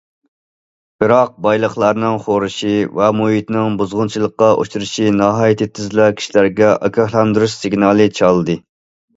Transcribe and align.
بىراق 1.01 1.33
بايلىقلارنىڭ 1.45 2.15
خورىشى 2.27 2.71
ۋە 3.01 3.09
مۇھىتنىڭ 3.19 3.77
بۇزغۇنچىلىققا 3.83 4.49
ئۇچرىشى 4.63 5.07
ناھايىتى 5.21 5.69
تېزلا 5.77 6.09
كىشىلەرگە 6.23 6.75
ئاگاھلاندۇرۇش 6.89 7.61
سىگنالى 7.63 8.11
چالدى. 8.23 8.59